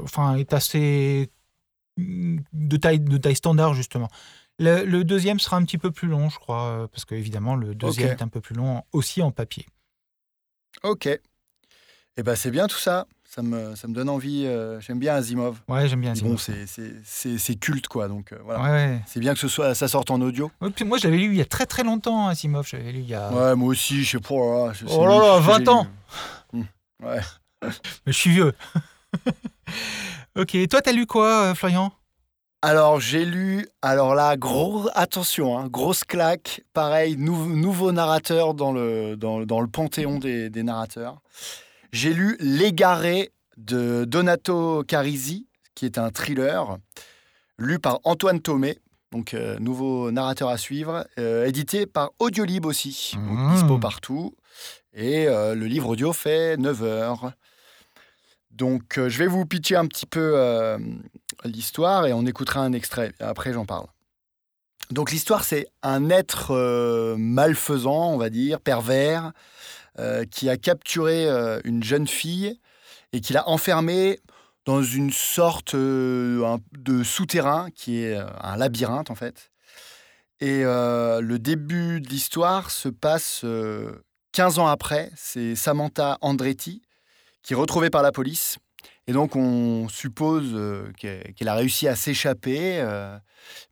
enfin, 0.03 0.35
est 0.35 0.53
assez 0.53 1.29
mm, 1.97 2.39
de 2.53 2.77
taille, 2.77 2.99
de 2.99 3.17
taille 3.17 3.35
standard 3.35 3.73
justement. 3.73 4.07
Le, 4.59 4.83
le 4.85 5.03
deuxième 5.03 5.39
sera 5.39 5.57
un 5.57 5.63
petit 5.63 5.77
peu 5.77 5.91
plus 5.91 6.07
long, 6.07 6.29
je 6.29 6.37
crois, 6.39 6.63
euh, 6.65 6.87
parce 6.87 7.05
que 7.05 7.15
évidemment 7.15 7.55
le 7.55 7.73
deuxième 7.75 8.11
est 8.11 8.21
un 8.21 8.27
peu 8.27 8.41
plus 8.41 8.55
long 8.55 8.83
aussi 8.91 9.21
en 9.21 9.31
papier. 9.31 9.65
Ok. 10.83 11.07
Eh 12.17 12.23
ben 12.23 12.35
c'est 12.35 12.51
bien 12.51 12.67
tout 12.67 12.77
ça. 12.77 13.07
Ça 13.33 13.41
me, 13.41 13.75
ça 13.75 13.87
me 13.87 13.93
donne 13.93 14.09
envie. 14.09 14.43
euh, 14.45 14.81
J'aime 14.81 14.99
bien 14.99 15.15
Asimov. 15.15 15.61
Ouais, 15.69 15.87
j'aime 15.87 16.01
bien. 16.01 16.11
Bon, 16.11 16.33
Asimov. 16.35 16.65
c'est- 17.05 17.37
c'est 17.37 17.55
culte 17.55 17.87
quoi. 17.87 18.09
Donc 18.09 18.33
euh, 18.33 18.37
voilà. 18.43 18.61
Ouais, 18.61 18.69
ouais. 18.69 19.01
C'est 19.05 19.21
bien 19.21 19.33
que 19.33 19.39
ce 19.39 19.47
soit, 19.47 19.73
ça 19.73 19.87
sorte 19.87 20.11
en 20.11 20.19
audio. 20.19 20.51
Ouais, 20.59 20.69
puis 20.69 20.83
moi, 20.83 20.97
je 20.97 21.05
l'avais 21.05 21.17
lu 21.17 21.27
il 21.27 21.35
y 21.37 21.41
a 21.41 21.45
très 21.45 21.65
très 21.65 21.83
longtemps, 21.83 22.27
Asimov. 22.27 22.67
Je 22.67 22.75
l'avais 22.75 22.91
lu 22.91 22.99
il 22.99 23.09
y 23.09 23.15
a. 23.15 23.31
Ouais, 23.31 23.55
moi 23.55 23.69
aussi, 23.69 24.03
je 24.03 24.17
sais 24.17 24.19
pas. 24.19 24.35
là, 24.67 24.73
je- 24.73 24.85
Oh 24.89 25.05
là 25.05 25.17
là, 25.17 25.35
livre 25.35 25.37
que 25.37 25.51
20 25.51 25.57
j'ai 25.59 25.69
ans. 25.69 25.87
Hum, 26.53 26.65
Ouais. 27.03 27.21
Mais 28.05 28.11
je 28.11 28.17
suis 28.17 28.31
vieux. 28.31 28.51
ok, 30.37 30.57
toi, 30.69 30.81
t'as 30.81 30.91
lu 30.91 31.05
quoi, 31.05 31.43
euh, 31.51 31.55
Florian? 31.55 31.91
Alors, 32.63 32.99
j'ai 32.99 33.25
lu, 33.25 33.65
alors 33.81 34.13
là, 34.13 34.37
gros, 34.37 34.87
attention, 34.93 35.57
hein, 35.57 35.67
grosse 35.67 36.03
claque, 36.03 36.61
pareil, 36.73 37.15
nouveau 37.17 37.91
narrateur 37.91 38.53
dans 38.53 38.71
le, 38.71 39.15
dans, 39.15 39.39
le 39.39 39.67
panthéon 39.67 40.19
des, 40.19 40.49
narrateurs. 40.63 41.21
J'ai 41.91 42.13
lu 42.13 42.37
L'égaré 42.39 43.31
de 43.57 44.05
Donato 44.05 44.83
Carisi, 44.83 45.47
qui 45.75 45.85
est 45.85 45.97
un 45.97 46.09
thriller, 46.09 46.77
lu 47.57 47.79
par 47.79 47.99
Antoine 48.05 48.39
Thomé, 48.39 48.77
donc 49.11 49.33
euh, 49.33 49.59
nouveau 49.59 50.09
narrateur 50.09 50.47
à 50.47 50.57
suivre, 50.57 51.05
euh, 51.19 51.45
édité 51.45 51.85
par 51.85 52.11
Audiolib 52.19 52.65
aussi, 52.65 53.15
mmh. 53.17 53.53
dispo 53.53 53.77
partout. 53.77 54.35
Et 54.93 55.27
euh, 55.27 55.53
le 55.53 55.65
livre 55.65 55.89
audio 55.89 56.13
fait 56.13 56.55
9 56.55 56.83
heures. 56.83 57.33
Donc, 58.51 58.95
je 58.95 59.17
vais 59.17 59.27
vous 59.27 59.45
pitcher 59.45 59.75
un 59.75 59.87
petit 59.87 60.05
peu 60.05 60.35
l'histoire 61.45 62.05
et 62.05 62.11
on 62.11 62.25
écoutera 62.25 62.59
un 62.59 62.73
extrait. 62.73 63.13
Après, 63.21 63.53
j'en 63.53 63.65
parle. 63.65 63.87
Donc 64.91 65.11
l'histoire, 65.11 65.45
c'est 65.45 65.67
un 65.83 66.09
être 66.09 67.15
malfaisant, 67.17 68.11
on 68.11 68.17
va 68.17 68.29
dire, 68.29 68.59
pervers, 68.59 69.31
qui 70.29 70.49
a 70.49 70.57
capturé 70.57 71.27
euh, 71.27 71.59
une 71.63 71.83
jeune 71.83 72.07
fille 72.07 72.59
et 73.13 73.21
qui 73.21 73.33
l'a 73.33 73.47
enfermée 73.47 74.19
dans 74.65 74.83
une 74.83 75.11
sorte 75.11 75.75
de 75.75 77.03
souterrain 77.03 77.69
qui 77.71 78.03
est 78.03 78.15
un 78.15 78.57
labyrinthe 78.57 79.09
en 79.09 79.15
fait. 79.15 79.51
Et 80.39 80.61
le 80.63 81.37
début 81.37 81.99
de 81.99 82.07
l'histoire 82.07 82.69
se 82.69 82.87
passe 82.87 83.43
15 84.33 84.59
ans 84.59 84.67
après. 84.67 85.11
C'est 85.15 85.55
Samantha 85.55 86.19
Andretti 86.21 86.83
qui 87.41 87.53
est 87.53 87.55
retrouvée 87.55 87.89
par 87.89 88.03
la 88.03 88.11
police 88.11 88.59
et 89.07 89.13
donc, 89.13 89.35
on 89.35 89.89
suppose 89.89 90.51
euh, 90.53 90.91
qu'elle 90.97 91.47
a 91.47 91.55
réussi 91.55 91.87
à 91.87 91.95
s'échapper, 91.95 92.79
euh, 92.79 93.17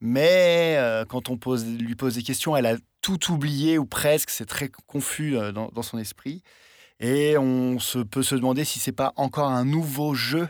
mais 0.01 0.75
euh, 0.77 1.05
quand 1.05 1.29
on 1.29 1.37
lui 1.79 1.95
pose 1.95 2.15
des 2.15 2.23
questions, 2.23 2.57
elle 2.57 2.65
a 2.65 2.75
tout 3.01 3.31
oublié 3.31 3.77
ou 3.77 3.85
presque. 3.85 4.29
C'est 4.29 4.45
très 4.45 4.69
confus 4.87 5.37
dans, 5.53 5.81
son 5.81 5.97
esprit. 5.97 6.43
Et 6.99 7.37
on 7.37 7.79
se, 7.79 7.99
peut 7.99 8.23
se 8.23 8.35
demander 8.35 8.65
si 8.65 8.79
c'est 8.79 8.91
pas 8.91 9.13
encore 9.15 9.49
un 9.49 9.65
nouveau 9.65 10.13
jeu 10.13 10.49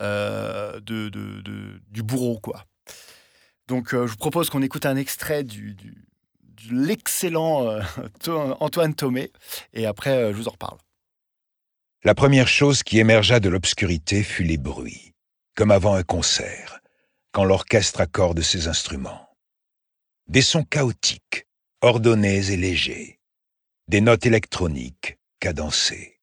de, 0.00 0.80
de, 0.80 1.80
du 1.88 2.02
bourreau, 2.02 2.38
quoi. 2.40 2.64
Donc, 3.66 3.90
je 3.90 3.96
vous 3.98 4.16
propose 4.16 4.48
qu'on 4.48 4.62
écoute 4.62 4.86
un 4.86 4.96
extrait 4.96 5.44
du, 5.44 5.74
de 5.74 6.86
l'excellent 6.86 7.80
Antoine 8.60 8.94
Thomé, 8.94 9.30
et 9.72 9.86
après, 9.86 10.32
je 10.32 10.36
vous 10.36 10.48
en 10.48 10.52
reparle. 10.52 10.78
La 12.04 12.14
première 12.14 12.46
chose 12.46 12.84
qui 12.84 13.00
émergea 13.00 13.40
de 13.40 13.48
l'obscurité 13.48 14.22
fut 14.22 14.44
les 14.44 14.56
bruits, 14.56 15.14
comme 15.56 15.72
avant 15.72 15.94
un 15.94 16.04
concert, 16.04 16.78
quand 17.32 17.44
l'orchestre 17.44 18.00
accorde 18.00 18.40
ses 18.40 18.68
instruments. 18.68 19.28
Des 20.28 20.42
sons 20.42 20.62
chaotiques, 20.62 21.47
ordonnés 21.80 22.50
et 22.50 22.56
légers, 22.56 23.20
des 23.86 24.00
notes 24.00 24.26
électroniques, 24.26 25.18
cadencées, 25.40 26.18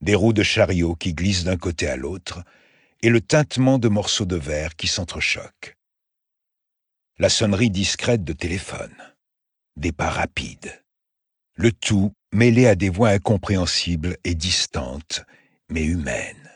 des 0.00 0.14
roues 0.14 0.32
de 0.32 0.42
chariot 0.42 0.94
qui 0.94 1.12
glissent 1.14 1.44
d'un 1.44 1.56
côté 1.56 1.88
à 1.88 1.96
l'autre, 1.96 2.42
et 3.02 3.10
le 3.10 3.20
tintement 3.20 3.78
de 3.78 3.88
morceaux 3.88 4.24
de 4.24 4.36
verre 4.36 4.76
qui 4.76 4.86
s'entrechoquent. 4.86 5.76
La 7.18 7.28
sonnerie 7.28 7.70
discrète 7.70 8.24
de 8.24 8.32
téléphone, 8.32 8.94
des 9.76 9.92
pas 9.92 10.10
rapides. 10.10 10.82
Le 11.54 11.70
tout 11.72 12.12
mêlée 12.32 12.66
à 12.66 12.74
des 12.74 12.88
voix 12.88 13.10
incompréhensibles 13.10 14.16
et 14.24 14.34
distantes, 14.34 15.22
mais 15.68 15.84
humaines. 15.84 16.50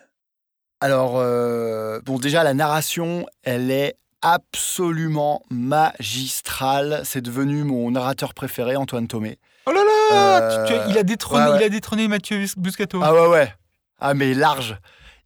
Alors, 0.81 1.19
euh, 1.19 2.01
bon, 2.01 2.19
déjà, 2.19 2.43
la 2.43 2.55
narration, 2.55 3.27
elle 3.43 3.71
est 3.71 3.99
absolument 4.27 5.43
magistrale. 5.51 7.03
C'est 7.05 7.21
devenu 7.21 7.63
mon 7.63 7.93
narrateur 7.93 8.35
préféré, 8.35 8.75
Antoine 8.75 9.07
Thomé. 9.07 9.39
Oh 9.67 9.73
là 9.73 9.83
là 9.85 10.43
euh, 10.43 10.87
il, 10.89 10.99
a 10.99 11.05
détrôné, 11.05 11.47
il 11.57 11.63
a 11.63 11.69
détrôné 11.69 12.09
Mathieu 12.09 12.45
Buscato. 12.57 13.01
Ah 13.03 13.15
ouais, 13.15 13.29
ouais. 13.29 13.55
Ah, 14.01 14.15
mais 14.15 14.35
large. 14.35 14.79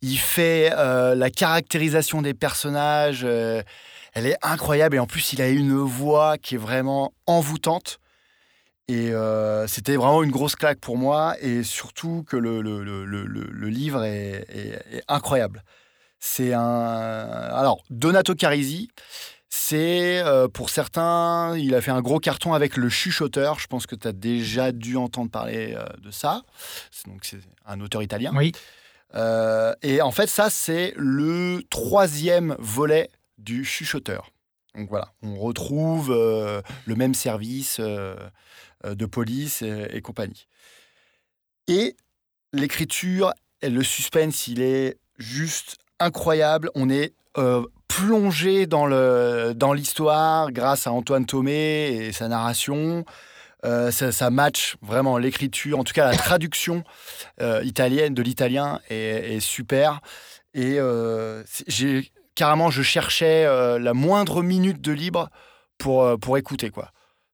Il 0.02 0.18
fait 0.18 0.70
euh, 0.76 1.14
la 1.14 1.30
caractérisation 1.30 2.20
des 2.20 2.34
personnages. 2.34 3.24
elle 3.24 4.26
est 4.26 4.36
incroyable. 4.42 4.96
Et 4.96 4.98
en 4.98 5.06
plus, 5.06 5.32
il 5.32 5.40
a 5.40 5.48
une 5.48 5.78
voix 5.78 6.36
qui 6.36 6.56
est 6.56 6.58
vraiment 6.58 7.14
envoûtante. 7.26 8.00
Et 8.88 9.12
euh, 9.12 9.66
c'était 9.66 9.96
vraiment 9.96 10.22
une 10.22 10.32
grosse 10.32 10.56
claque 10.56 10.80
pour 10.80 10.98
moi, 10.98 11.36
et 11.40 11.62
surtout 11.62 12.24
que 12.26 12.36
le, 12.36 12.60
le, 12.60 12.82
le, 12.82 13.04
le 13.24 13.68
livre 13.68 14.02
est, 14.02 14.44
est, 14.50 15.02
incroyable. 15.06 15.62
C'est 16.20 16.52
un. 16.52 16.60
Alors, 16.62 17.82
Donato 17.90 18.34
Carisi, 18.34 18.88
c'est 19.48 20.20
euh, 20.20 20.48
pour 20.48 20.70
certains, 20.70 21.56
il 21.56 21.74
a 21.74 21.80
fait 21.80 21.90
un 21.90 22.02
gros 22.02 22.20
carton 22.20 22.52
avec 22.52 22.76
Le 22.76 22.88
Chuchoteur. 22.88 23.58
Je 23.58 23.66
pense 23.66 23.86
que 23.86 23.96
tu 23.96 24.06
as 24.06 24.12
déjà 24.12 24.70
dû 24.70 24.96
entendre 24.96 25.30
parler 25.30 25.74
euh, 25.76 25.84
de 26.02 26.10
ça. 26.10 26.42
Donc, 27.06 27.24
c'est 27.24 27.40
un 27.66 27.80
auteur 27.80 28.02
italien. 28.02 28.32
Oui. 28.34 28.52
et 29.82 30.02
en 30.02 30.12
fait, 30.12 30.28
ça, 30.28 30.50
c'est 30.50 30.92
le 30.96 31.62
troisième 31.70 32.54
volet 32.58 33.10
du 33.38 33.64
Chuchoteur. 33.64 34.30
Donc 34.76 34.88
voilà, 34.88 35.12
on 35.22 35.36
retrouve 35.36 36.10
le 36.12 36.94
même 36.94 37.14
service. 37.14 37.80
Euh, 38.86 38.94
de 38.94 39.04
police 39.04 39.60
et, 39.62 40.00
compagnie. 40.00 40.46
Et 41.66 41.96
l'écriture, 42.54 43.34
le 43.62 43.82
suspense, 43.82 44.46
il 44.46 44.62
est 44.62 44.96
juste 45.18 45.76
incroyable. 46.00 46.70
On 46.74 46.88
est 46.88 47.14
euh, 47.38 47.64
plongé 47.88 48.66
dans 48.66 48.86
l'histoire 49.74 50.46
dans 50.46 50.52
grâce 50.52 50.86
à 50.86 50.92
Antoine 50.92 51.26
Thomé 51.26 51.88
et 51.88 52.12
sa 52.12 52.28
narration. 52.28 53.04
Euh, 53.64 53.90
ça, 53.90 54.30
match 54.30 54.76
vraiment 54.80 55.18
l'écriture, 55.18 55.78
en 55.78 55.84
tout 55.84 55.92
cas 55.92 56.10
la 56.10 56.16
traduction 56.16 56.82
italienne 57.62 58.14
de 58.14 58.22
l'italien 58.22 58.80
est, 58.88 59.40
super. 59.40 60.00
Et 60.54 60.78
j'ai 61.66 62.10
carrément, 62.34 62.70
je 62.70 62.82
cherchais 62.82 63.44
la 63.78 63.94
moindre 63.94 64.42
minute 64.42 64.80
de 64.80 64.92
libre 64.92 65.28
pour, 65.78 66.18
pour 66.18 66.38
écouter 66.38 66.70
quoi. 66.70 66.90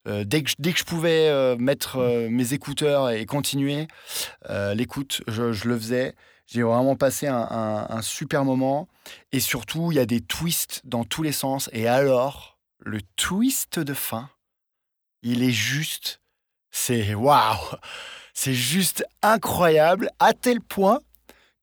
Euh, 0.07 0.25
dès, 0.25 0.43
que, 0.43 0.53
dès 0.59 0.73
que 0.73 0.79
je 0.79 0.85
pouvais 0.85 1.29
euh, 1.29 1.57
mettre 1.57 1.97
euh, 1.99 2.29
mes 2.31 2.53
écouteurs 2.53 3.11
et 3.11 3.27
continuer 3.27 3.89
l'écoute, 4.75 5.23
je, 5.27 5.69
le 5.69 5.79
faisais. 5.79 6.15
J'ai 6.47 6.63
vraiment 6.63 6.97
passé 6.97 7.27
un, 7.27 8.03
super 8.03 8.45
moment. 8.45 8.89
Et 9.33 9.41
surtout, 9.41 9.91
il 9.93 9.97
y 9.97 10.01
a 10.01 10.07
des 10.07 10.21
twists 10.21 10.81
dans 10.85 11.05
tous 11.05 11.23
les 11.23 11.33
sens. 11.33 11.69
Et 11.73 11.89
alors, 11.89 12.59
le 12.79 13.01
twist 13.17 13.79
de 13.79 13.95
fin, 13.95 14.31
il 15.23 15.43
est 15.43 15.53
juste. 15.53 16.21
C'est 16.71 17.15
waouh! 17.15 17.57
C'est 18.33 18.55
juste 18.55 19.05
incroyable, 19.23 20.11
à 20.19 20.35
tel 20.35 20.61
point 20.61 21.01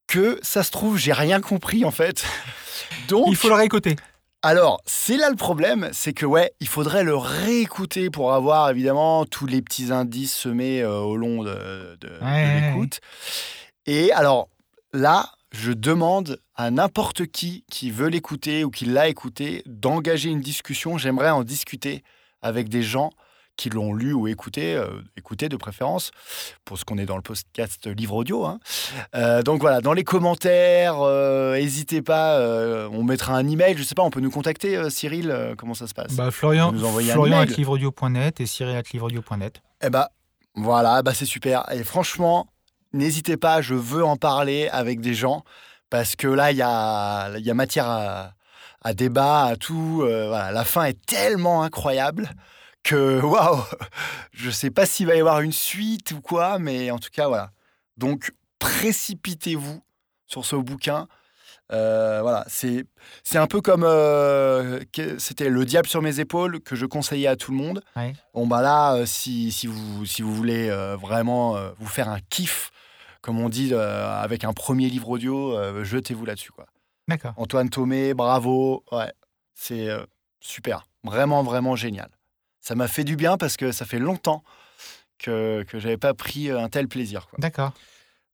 que 0.08 0.40
ça 0.42 0.64
se 0.64 0.72
trouve, 0.72 0.98
j'ai 0.98 1.14
rien 1.14 1.40
compris 1.40 1.86
en 1.86 1.92
fait. 1.92 2.26
Donc, 3.08 3.28
il 3.30 3.36
faut 3.36 3.50
le 3.50 3.56
réécouter. 3.56 3.96
Alors, 4.42 4.82
c'est 4.86 5.16
là 5.16 5.30
le 5.30 5.38
problème, 5.38 5.90
c'est 5.94 6.12
que 6.12 6.26
ouais, 6.26 6.52
il 6.60 6.68
faudrait 6.68 7.04
le 7.04 7.16
réécouter 7.16 8.10
pour 8.10 8.34
avoir 8.34 8.70
évidemment 8.70 9.26
tous 9.26 9.46
les 9.46 9.62
petits 9.62 9.94
indices 9.94 10.36
semés 10.36 10.82
euh, 10.82 10.98
au 10.98 11.16
long 11.16 11.44
de, 11.44 11.98
l'écoute. 12.02 13.00
Et 13.86 14.12
alors 14.12 14.50
là, 14.94 15.32
je 15.52 15.72
demande 15.72 16.40
à 16.56 16.72
n'importe 16.72 17.26
qui 17.28 17.64
qui 17.70 17.92
veut 17.92 18.08
l'écouter 18.08 18.64
ou 18.64 18.72
qui 18.72 18.86
l'a 18.86 19.08
écouté 19.08 19.64
d'engager 19.66 20.30
une 20.30 20.42
discussion. 20.42 20.98
J'aimerais 20.98 21.30
en 21.30 21.44
discuter 21.44 22.04
avec 22.42 22.70
des 22.70 22.84
gens 22.84 23.12
qui 23.56 23.70
l'ont 23.70 23.94
lu 23.94 24.14
ou 24.14 24.28
écouté, 24.28 24.76
euh, 24.76 24.88
écouté 25.16 25.48
de 25.48 25.56
préférence, 25.58 26.12
pour 26.66 26.80
ce 26.80 26.86
qu'on 26.86 26.98
est 26.98 27.06
dans 27.06 27.16
le 27.16 27.22
podcast 27.22 27.88
livre 27.88 28.16
audio. 28.16 28.46
Hein. 28.46 28.60
Euh, 29.16 29.44
donc 29.44 29.62
voilà, 29.62 29.82
dans 29.82 29.94
les 29.94 30.04
commentaires, 30.04 31.02
euh, 31.02 31.56
n'hésitez 31.56 32.02
pas, 32.02 32.40
on 32.90 33.04
mettra 33.04 33.36
un 33.36 33.48
email, 33.48 33.76
je 33.78 33.84
sais 33.84 33.96
pas, 33.96 34.04
on 34.04 34.10
peut 34.10 34.22
nous 34.22 34.32
contacter, 34.32 34.90
Cyril, 34.90 35.54
comment 35.58 35.74
ça 35.76 35.88
se 35.88 35.94
passe? 35.94 36.16
Bah, 36.16 36.32
Florian, 36.32 36.72
nous 36.72 36.80
Florian 36.80 37.40
at 37.40 37.46
livreaudio.net 37.46 38.40
et 38.40 38.46
Cyril 38.46 38.76
at 38.76 38.84
livreaudio.net. 38.92 39.62
Eh 39.84 39.90
bah, 39.90 40.10
voilà, 40.56 41.02
bah, 41.02 41.14
c'est 41.14 41.26
super. 41.26 41.72
Et 41.72 41.84
franchement, 41.84 42.48
n'hésitez 42.94 43.38
pas, 43.38 43.62
je 43.62 43.76
veux 43.76 44.04
en 44.04 44.18
parler 44.18 44.70
avec 44.72 45.02
des 45.02 45.14
gens, 45.14 45.44
parce 45.90 46.16
que 46.16 46.28
là, 46.28 46.52
il 46.52 46.58
y 46.58 46.62
a, 46.62 47.54
matière 47.54 47.88
à, 48.82 48.94
débat, 48.94 49.46
à 49.46 49.56
tout. 49.56 49.98
voilà, 49.98 50.52
la 50.52 50.64
fin 50.64 50.86
est 50.86 51.06
tellement 51.06 51.64
incroyable 51.64 52.30
que 52.84 53.22
waouh, 53.24 53.64
je 54.32 54.50
sais 54.50 54.70
pas 54.70 54.86
s'il 54.86 55.08
va 55.08 55.16
y 55.16 55.20
avoir 55.20 55.42
une 55.42 55.54
suite 55.54 56.12
ou 56.12 56.22
quoi, 56.22 56.60
mais 56.60 56.92
en 56.92 57.00
tout 57.00 57.10
cas 57.12 57.28
voilà. 57.28 57.52
Donc 57.98 58.34
précipitez-vous 58.60 59.82
sur 60.28 60.46
ce 60.46 60.56
bouquin. 60.56 61.08
Euh, 61.74 62.22
voilà, 62.22 62.46
c'est 62.48 62.86
un 63.34 63.48
peu 63.48 63.60
comme 63.62 63.84
euh, 63.84 64.80
c'était 65.18 65.50
le 65.50 65.66
diable 65.66 65.88
sur 65.88 66.02
mes 66.02 66.20
épaules 66.20 66.60
que 66.60 66.76
je 66.76 66.86
conseillais 66.86 67.28
à 67.28 67.36
tout 67.36 67.52
le 67.52 67.58
monde. 67.58 67.82
Bon 68.34 68.46
bah 68.48 68.62
là, 68.62 68.94
euh, 68.94 69.06
si, 69.06 69.52
si 69.52 69.68
vous 69.68 70.06
si 70.06 70.22
vous 70.22 70.34
voulez 70.34 70.70
vraiment 71.02 71.58
vous 71.80 71.88
faire 71.88 72.10
un 72.10 72.20
kiff, 72.30 72.72
comme 73.22 73.40
on 73.40 73.50
dit 73.50 73.74
avec 73.74 74.44
un 74.44 74.54
premier 74.54 74.90
livre 74.90 75.10
audio, 75.10 75.84
jetez-vous 75.84 76.26
là-dessus 76.26 76.52
quoi. 76.52 76.66
D'accord. 77.08 77.34
Antoine 77.38 77.70
Thomé, 77.70 78.14
bravo, 78.14 78.84
ouais, 78.92 79.12
C'est 79.56 79.90
super. 80.40 80.86
Vraiment, 81.04 81.44
vraiment 81.44 81.76
génial. 81.76 82.10
Ça 82.62 82.76
m'a 82.76 82.88
fait 82.88 83.04
du 83.04 83.18
bien 83.18 83.38
parce 83.38 83.58
que 83.58 83.74
ça 83.74 83.86
fait 83.86 84.00
longtemps 84.00 84.42
que, 85.20 85.64
que 85.64 85.80
j'avais 85.80 85.98
pas 85.98 86.14
pris 86.14 86.50
un 86.50 86.70
tel 86.70 86.88
plaisir. 86.88 87.28
D'accord. 87.40 87.74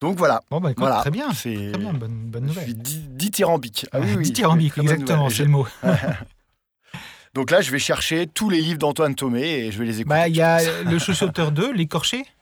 Donc 0.01 0.18
voilà. 0.18 0.41
Bon, 0.50 0.62
bah 0.62 0.72
écoute, 0.72 0.79
Voilà. 0.82 1.01
très 1.01 1.12
bien. 1.12 1.34
C'est. 1.34 1.72
Très 1.72 1.77
bien, 1.82 1.94
bonne, 1.94 2.29
bonne 2.29 2.44
Je 2.44 2.48
nouvelle. 2.48 2.63
suis 2.65 2.74
di- 2.75 3.08
dithyrambique. 3.10 3.86
Ah 3.91 4.00
oui, 4.00 4.13
oui, 4.18 4.24
Dithyrambique, 4.24 4.77
exactement, 4.77 5.24
nouvelle. 5.24 5.36
c'est 5.38 5.44
le 5.44 5.50
mot. 5.50 5.68
Donc 7.36 7.51
là, 7.51 7.62
je 7.62 7.70
vais 7.72 7.79
chercher 7.79 8.25
tous 8.27 8.50
les 8.50 8.60
livres 8.62 8.79
d'Antoine 8.79 9.13
Thomé 9.15 9.44
et 9.65 9.72
je 9.72 9.77
vais 9.79 9.86
les 9.86 10.00
écouter. 10.01 10.10
Bah, 10.15 10.27
il 10.27 10.36
y 10.36 10.41
a 10.41 10.84
le 10.84 10.98
chuchoteur 11.00 11.51
2, 11.51 11.74
l'écorché. 11.74 12.25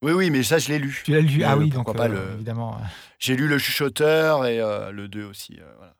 Oui, 0.00 0.12
oui, 0.12 0.30
mais 0.30 0.44
ça, 0.44 0.58
je 0.60 0.68
l'ai 0.68 0.78
lu. 0.78 1.02
Tu 1.04 1.10
l'as 1.10 1.20
lu? 1.20 1.42
Ah 1.42 1.56
oui, 1.56 1.70
donc 1.70 1.92
pas 1.96 2.04
euh, 2.04 2.08
le- 2.28 2.34
évidemment. 2.34 2.80
J'ai 3.18 3.34
lu 3.34 3.48
Le 3.48 3.58
Chuchoteur 3.58 4.46
et 4.46 4.60
euh, 4.60 4.92
le 4.92 5.08
2 5.08 5.24
aussi. 5.24 5.58
euh, 5.60 5.64
voilà. 5.76 5.94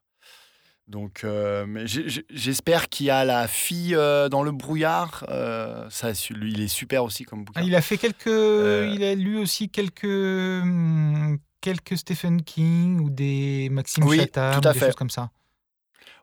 Donc, 0.88 1.22
euh, 1.22 1.84
j'espère 2.30 2.88
qu'il 2.88 3.06
y 3.06 3.10
a 3.10 3.24
la 3.26 3.46
fille 3.46 3.94
euh, 3.94 4.28
dans 4.30 4.42
le 4.42 4.52
brouillard. 4.52 5.24
euh, 5.28 5.86
ça, 5.90 6.12
lui, 6.30 6.52
il 6.52 6.62
est 6.62 6.68
super 6.68 7.04
aussi 7.04 7.24
comme 7.24 7.44
bouquin. 7.44 7.60
Ah, 7.60 7.64
il 7.64 7.74
a 7.74 7.82
fait 7.82 7.98
quelques. 7.98 8.26
Il 8.26 9.04
a 9.04 9.14
lu 9.14 9.38
aussi 9.38 9.68
quelques. 9.68 10.04
hum, 10.04 11.38
Quelques 11.60 11.98
Stephen 11.98 12.42
King 12.44 13.00
ou 13.00 13.10
des 13.10 13.68
Maxime 13.68 14.04
Oui, 14.04 14.18
Chatham, 14.18 14.60
tout 14.60 14.68
à 14.68 14.72
des 14.72 14.78
fait. 14.78 14.86
choses 14.86 14.94
comme 14.94 15.10
ça. 15.10 15.30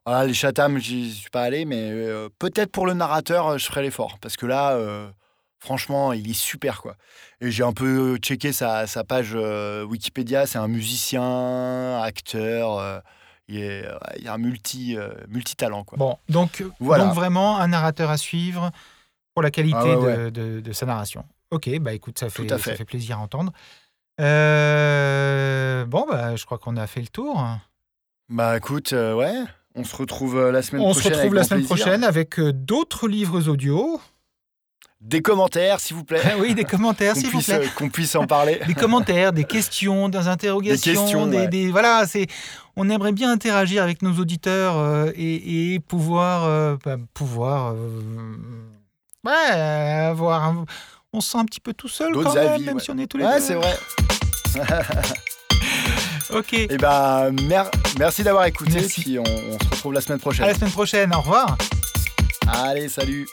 Voilà, 0.06 0.26
les 0.26 0.34
Chatham, 0.34 0.78
j'y 0.80 1.12
suis 1.14 1.30
pas 1.30 1.42
allé, 1.44 1.66
mais 1.66 1.90
euh, 1.92 2.30
peut-être 2.40 2.72
pour 2.72 2.86
le 2.88 2.94
narrateur, 2.94 3.48
euh, 3.50 3.58
je 3.58 3.66
ferai 3.66 3.82
l'effort. 3.82 4.18
Parce 4.22 4.38
que 4.38 4.46
là, 4.46 4.72
euh, 4.76 5.10
franchement, 5.60 6.14
il 6.14 6.30
est 6.30 6.34
super, 6.34 6.82
quoi. 6.82 6.96
Et 7.42 7.52
j'ai 7.52 7.64
un 7.64 7.74
peu 7.74 8.16
checké 8.18 8.54
sa, 8.54 8.88
sa 8.88 9.04
page 9.04 9.32
euh, 9.36 9.84
Wikipédia. 9.84 10.46
C'est 10.48 10.58
un 10.58 10.70
musicien, 10.70 12.00
acteur. 12.02 13.04
Il, 13.48 13.58
est, 13.60 13.86
il 14.18 14.24
y 14.24 14.28
a 14.28 14.34
un 14.34 14.38
multi, 14.38 14.98
euh, 14.98 15.10
multi-talent, 15.28 15.84
quoi. 15.84 15.98
Bon, 15.98 16.18
donc, 16.30 16.64
Voilà. 16.80 17.06
donc 17.06 17.14
vraiment 17.14 17.58
un 17.60 17.68
narrateur 17.68 18.10
à 18.10 18.18
suivre 18.18 18.72
pour 19.34 19.44
la 19.44 19.52
qualité 19.52 19.78
Ah 19.80 20.00
ouais, 20.00 20.18
de, 20.18 20.30
de- 20.30 20.60
de 20.62 20.72
sa 20.74 20.86
narration. 20.86 21.26
Ok, 21.52 21.70
bah 21.80 21.94
écoute, 21.94 22.18
ça 22.20 22.30
fait, 22.30 22.52
à 22.52 22.58
ça 22.58 22.64
fait. 22.72 22.76
fait 22.76 22.86
plaisir 22.86 23.18
à 23.20 23.22
entendre. 23.22 23.52
Euh, 24.56 25.86
bon, 25.86 26.06
bah, 26.10 26.36
je 26.36 26.46
crois 26.46 26.58
qu'on 26.58 26.78
a 26.78 26.88
fait 26.88 27.02
le 27.02 27.08
tour. 27.08 27.44
Bah 28.30 28.58
écoute, 28.58 28.94
euh, 28.94 29.14
ouais, 29.14 29.34
on 29.76 29.84
se 29.84 29.96
retrouve 29.96 30.38
euh, 30.38 30.52
la 30.52 30.62
semaine 30.62 30.82
On 30.82 30.94
se 30.94 31.00
prochaine. 31.00 31.14
retrouve 31.20 31.34
avec 31.34 31.34
la 31.36 31.42
grand 31.42 31.48
semaine 31.50 31.60
plaisir. 31.68 31.84
prochaine 31.86 32.04
avec 32.04 32.40
euh, 32.40 32.52
d'autres 32.54 33.08
livres 33.08 33.48
audio. 33.50 34.00
Des 35.06 35.22
commentaires, 35.22 35.80
s'il 35.80 35.96
vous 35.96 36.04
plaît. 36.04 36.22
Oui, 36.40 36.56
des 36.56 36.64
commentaires, 36.66 37.16
s'il 37.16 37.30
vous 37.30 37.42
plaît. 37.42 37.66
euh, 37.66 37.68
qu'on 37.76 37.90
puisse 37.90 38.16
en 38.16 38.26
parler. 38.26 38.60
Des 38.66 38.74
commentaires, 38.74 39.32
des 39.34 39.44
questions, 39.44 40.10
des 40.10 40.28
interrogations, 40.28 40.92
Des 40.92 40.98
questions, 41.00 41.28
des, 41.28 41.38
ouais. 41.38 41.48
des- 41.48 41.70
voilà, 41.72 42.06
c'est. 42.08 42.28
On 42.76 42.90
aimerait 42.90 43.12
bien 43.12 43.32
interagir 43.32 43.84
avec 43.84 44.02
nos 44.02 44.14
auditeurs 44.20 44.78
euh, 44.78 45.12
et, 45.16 45.76
et 45.76 45.80
pouvoir, 45.80 46.44
euh, 46.46 46.76
bah, 46.84 46.98
pouvoir, 47.14 47.76
ouais, 49.24 49.32
avoir. 49.32 50.44
un- 50.44 50.66
On 51.14 51.22
se 51.22 51.32
sent 51.32 51.38
un 51.38 51.46
petit 51.46 51.62
peu 51.62 51.74
tout 51.74 51.88
seul 51.88 52.12
quand 52.14 52.34
même, 52.34 52.48
avis, 52.54 52.64
même 52.66 52.76
ouais. 52.76 52.82
si 52.84 52.92
on 52.92 52.98
est 52.98 53.08
tous 53.08 53.18
les 53.18 53.26
Ouais, 53.26 53.40
deux. 53.40 53.46
c'est 53.46 53.56
vrai. 53.56 53.78
Ok. 56.34 56.54
Et 56.54 56.78
ben, 56.78 57.32
mer- 57.48 57.70
merci 58.00 58.24
d'avoir 58.24 58.46
écouté. 58.46 58.72
Merci. 58.74 59.02
Puis 59.02 59.20
on, 59.20 59.24
on 59.24 59.60
se 59.60 59.70
retrouve 59.70 59.94
la 59.94 60.02
semaine 60.02 60.18
À 60.18 60.22
prochaine. 60.22 60.48
la 60.48 60.54
semaine 60.56 60.72
prochaine. 60.72 61.14
Au 61.14 61.20
revoir. 61.22 61.56
Allez, 62.48 62.90
salut. 62.90 63.28